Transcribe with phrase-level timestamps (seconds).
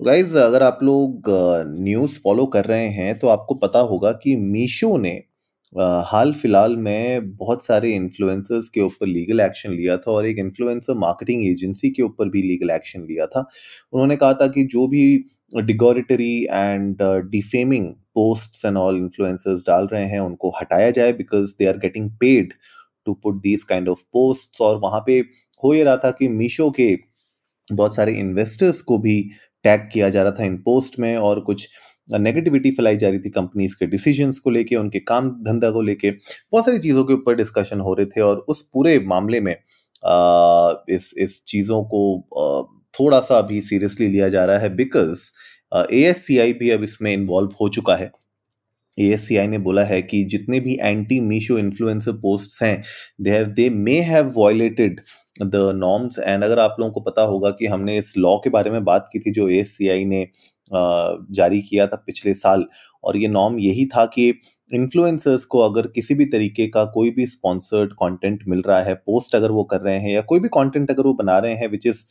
[0.00, 1.28] Guys अगर आप लोग
[1.78, 5.12] न्यूज़ फॉलो कर रहे हैं तो आपको पता होगा कि मीशो ने
[6.06, 10.94] हाल फ़िलहाल में बहुत सारे इन्फ्लुएंसर्स के ऊपर लीगल एक्शन लिया था और एक इन्फ्लुएंसर
[10.96, 13.40] मार्केटिंग एजेंसी के ऊपर भी लीगल एक्शन लिया था।
[13.92, 15.02] उन्होंने कहा था कि जो भी
[15.62, 21.66] derogatory and defaming posts and all influencers डाल रहे हैं, उनको हटाया जाए because they
[21.66, 22.52] are getting paid
[23.06, 25.18] to put these kind of posts और वहाँ पे
[25.62, 26.96] हो ये रहा था कि मीशो के
[27.68, 29.20] बहुत सारे इन्वेस्टर्स को भी
[29.66, 31.68] टैग किया जा रहा था इन पोस्ट में और कुछ
[32.08, 36.10] नेगेटिविटी फैलाई जा रही थी कंपनीज़ के डिसीजंस को लेके उनके काम धंधा को लेके।
[36.10, 40.72] बहुत सारी चीज़ों के ऊपर डिस्कशन हो रहे थे और उस पूरे मामले में आ,
[40.88, 42.02] इस इस चीज़ों को
[42.38, 42.62] आ,
[42.94, 45.30] थोड़ा सा अभी सीरियसली लिया जा रहा है बिकॉज़
[45.92, 48.10] ए एस सी आई भी अब इसमें इन्वॉल्व हो चुका है।
[48.98, 52.82] ए ने बोला है कि जितने भी एंटी मीशो इन्फ्लुएंसर पोस्ट्स हैं
[53.20, 55.00] they have they may have violated
[55.42, 58.70] the norms and अगर आप लोगों को पता होगा कि हमने इस लॉ के बारे
[58.70, 60.26] में बात की थी जो ए ने
[60.70, 62.64] जारी किया था पिछले साल,
[63.04, 64.28] और ये नॉर्म यही था कि
[64.70, 69.34] इन्फ्लुएंसर्स को अगर किसी भी तरीके का कोई भी स्पॉन्सर्ड कंटेंट मिल रहा है पोस्ट
[69.34, 71.86] अगर वो कर रहे हैं, या कोई भी कंटेंट अगर वो बना रहे हैं which
[71.86, 72.04] is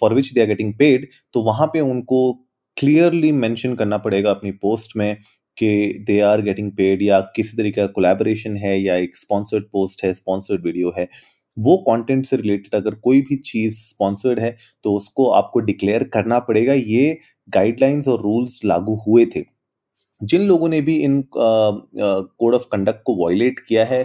[0.00, 2.20] for which they are getting paid तो वहाँ पे उनको
[2.76, 5.16] क्लियरली मेंशन करना पड़ेगा अपनी पोस्ट में
[5.58, 10.04] कि दे आर गेटिंग पेड या किसी तरीके का कोलेबोरेशन है या एक स्पॉन्सर्ड पोस्ट
[10.04, 11.08] है स्पॉन्सर्ड वीडियो है,
[11.56, 16.38] वो कंटेंट से रिलेटेड अगर कोई भी चीज़ स्पॉन्सर्ड है तो उसको आपको डिक्लेयर करना
[16.40, 19.44] पड़ेगा। ये गाइडलाइंस और रूल्स लागू हुए थे।
[20.20, 24.02] जिन लोगों ने भी इन कोड ऑफ़ कंडक्ट को वायलेट किया है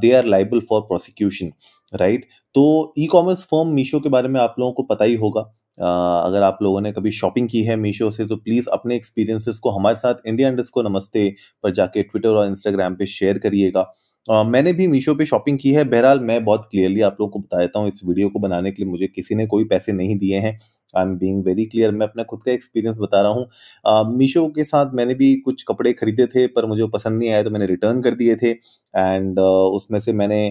[0.00, 1.52] they are liable for prosecution
[1.92, 2.62] right तो
[2.98, 5.42] ई कॉमर्स फर्म मीशो के बारे में आप लोगों को पता ही होगा।
[5.78, 9.70] अगर आप लोगों ने कभी शॉपिंग की है मीशो से तो प्लीज़ अपने एक्सपीरियंसेस को
[9.70, 11.28] हमारे साथ इंडिया इंडस्को नमस्ते
[11.62, 13.80] पर जाके ट्विटर और इंस्टाग्राम पे शेयर करिएगा।
[14.28, 17.38] अ, मैंने भी मीशो पे शॉपिंग की है। बहरहाल मैं बहुत क्लियरली आप लोगों को
[17.38, 20.16] बता देता हूँ इस वीडियो को बनाने के लिए मुझे किसी ने कोई पैसे नहीं
[20.18, 20.58] दिए हैं।
[20.94, 24.64] I am being very clear मैं अपना खुद का एक्सपीरियंस बता रहा हूँ। मीशो के
[24.64, 28.02] साथ मैंने भी कुछ कपड़े खरीदे थे पर मुझे पसंद नहीं आए तो मैंने रिटर्न
[28.02, 29.44] कर दिए थे। एंड uh,
[29.76, 30.48] उसमें से मैंने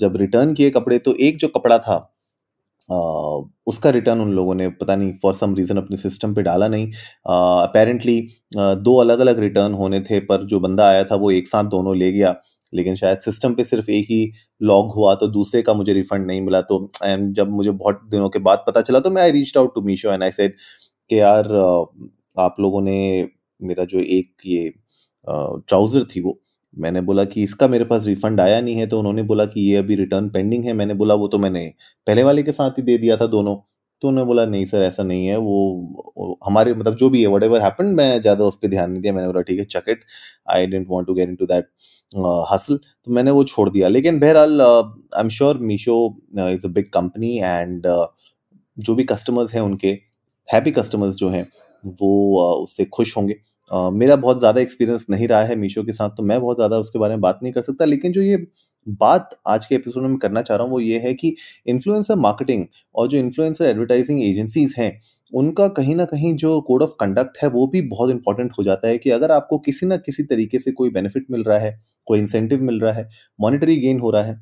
[0.00, 2.08] जब रिटर्न किए कपड़े तो एक जो कपड़ा था
[2.88, 6.90] उसका रिटर्न उन लोगों ने पता नहीं फॉर सम रीज़न अपने सिस्टम पे डाला नहीं।
[7.26, 8.20] अपेरेंटली
[8.56, 12.10] दो अलग-अलग रिटर्न होने थे, पर जो बंदा आया था वो एक साथ दोनों ले
[12.12, 12.34] गया।
[12.72, 14.30] लेकिन शायद सिस्टम पे सिर्फ़ एक ही
[14.62, 18.28] लॉग हुआ तो दूसरे का मुझे रिफंड नहीं मिला तो एंड जब मुझे बहुत दिनों
[18.28, 20.54] के बाद पता चला तो मैं I reach out to Meesho and I said
[21.10, 21.52] कि यार
[22.36, 23.28] आप लोगों ने
[23.60, 24.72] मेरा जो एक ये
[25.26, 26.38] ट्राउज़र थी वो
[26.76, 29.76] मैंने बोला कि इसका मेरे पास रिफंड आया नहीं है तो उन्होंने बोला कि ये
[29.76, 31.66] अभी रिटर्न पेंडिंग है। मैंने बोला वो तो मैंने
[32.06, 33.56] पहले वाले के साथ ही दे दिया था दोनों।
[34.02, 37.42] तो उन्होंने बोला नहीं सर ऐसा नहीं है। वो, हमारे मतलब जो भी है वट
[37.42, 40.04] एवर हैपन मैं ज़्यादा उस पर ध्यान नहीं दिया। मैंने बोला ठीक है chuck it
[40.50, 41.68] I don't want to get into that
[42.50, 45.96] hassle तो मैंने वो छोड़ दिया। लेकिन बहरहाल I am sure Meesho
[46.40, 47.86] is a big company and
[48.76, 49.88] जो भी कस्टमर्स हैं उनके
[50.48, 51.46] हैप्पी कस्टमर्स जो हैं
[51.84, 52.10] वो
[52.42, 53.34] अ, उससे खुश होंगे।
[53.70, 56.98] मेरा बहुत ज़्यादा एक्सपीरियंस नहीं रहा है मीशो के साथ तो मैं बहुत ज़्यादा उसके
[56.98, 58.36] बारे में बात नहीं कर सकता। लेकिन जो ये
[58.86, 61.34] बात आज के एपिसोड में मैं करना चाह रहा हूँ, वो ये है कि
[61.66, 62.64] इन्फ्लुएंसर मार्केटिंग
[62.94, 65.00] और जो इन्फ्लुएंसर एडवर्टाइजिंग एजेंसीज हैं,
[65.32, 68.88] उनका कहीं ना कहीं जो कोड ऑफ़ कंडक्ट है, वो भी बहुत इंपॉर्टेंट हो जाता
[68.88, 72.18] है कि अगर आपको किसी ना किसी तरीके से कोई बेनिफिट मिल रहा है, कोई
[72.18, 73.08] इंसेंटिव मिल रहा है
[73.38, 74.40] मॉनेटरी गेन हो रहा है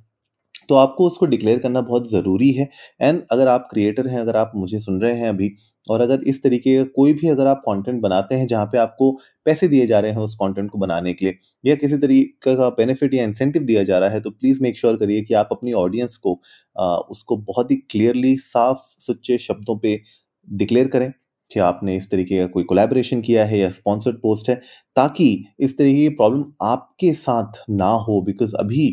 [0.70, 2.68] तो आपको उसको डिक्लेयर करना बहुत ज़रूरी है।
[3.00, 5.50] एंड अगर आप क्रिएटर हैं अगर आप मुझे सुन रहे हैं अभी
[5.84, 9.10] और अगर इस तरीके का कोई भी अगर आप कंटेंट बनाते हैं जहाँ पे आपको
[9.46, 12.68] पैसे दिए जा रहे हैं उस कंटेंट को बनाने के लिए या किसी तरीके का
[12.72, 15.72] बेनिफिट या इंसेंटिव दिया जा रहा है तो प्लीज़ मेक श्योर करिए कि आप अपनी
[15.76, 16.34] ऑडियंस को
[16.76, 20.00] अ, उसको बहुत ही क्लियरली साफ़ सुच्चे शब्दों पे
[20.48, 21.10] डिक्लेयर करें
[21.50, 24.54] कि आपने इस तरीके का कोई कोलैबोरेशन किया है या स्पॉन्सर्ड पोस्ट है
[24.96, 25.28] ताकि
[25.60, 28.86] इस तरीके की प्रॉब्लम आपके साथ ना हो बिकॉज़ अभी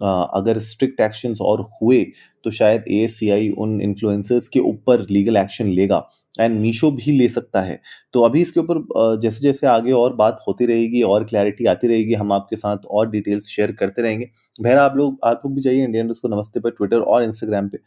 [0.00, 2.04] अगर स्ट्रिक्ट एक्शंस और हुए
[2.44, 7.60] तो शायद ए उन इन्फ्लुएंसर्स के ऊपर लीगल एक्शन लेगा। एंड मीशो भी ले सकता
[7.60, 7.78] है।
[8.14, 12.14] तो अभी इसके ऊपर जैसे जैसे आगे और बात होती रहेगी, और क्लैरिटी आती रहेगी,
[12.14, 15.84] हम आपके साथ और डिटेल्स शेयर करते रहेंगे। बहरा आप लोग आप लोग भी जाइए
[15.84, 17.78] इंडियन को नमस्ते पर ट्विटर और इंस्टाग्राम पे।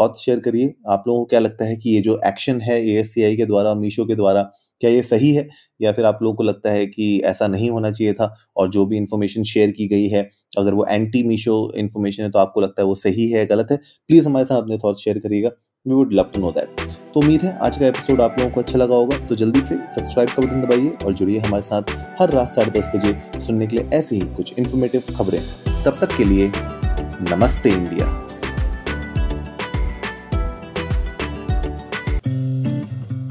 [0.00, 3.36] थॉट्स शेयर करिए। आप लोगों को क्या लगता है कि ये जो एक्शन है एएससीआई
[3.36, 5.48] के द्वारा मीशो के द्वारा क्या ये सही है?
[5.80, 8.34] या फिर आप लोगों को लगता है कि ऐसा नहीं होना चाहिए था?
[8.56, 10.28] और जो भी इन्फॉर्मेशन शेयर की गई है,
[10.58, 13.76] अगर वो एंटी मीशो इन्फॉर्मेशन है तो आपको लगता है वो सही है गलत है?
[14.08, 15.50] प्लीज़ हमारे साथ अपने थॉट्स शेयर करिएगा।
[15.86, 16.80] We would love to know that
[17.14, 19.76] तो उम्मीद है आज का एपिसोड आप लोगों को अच्छा लगा होगा। तो जल्दी से
[19.94, 21.90] सब्सक्राइब का बटन दबाइए और जुड़िए हमारे साथ
[22.20, 25.40] हर रात साढ़े दस बजे सुनने के लिए ऐसी ही कुछ इन्फॉर्मेटिव खबरें।
[25.84, 28.27] तब तक के लिए नमस्ते इंडिया।